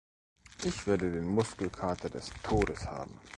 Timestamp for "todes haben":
2.41-3.19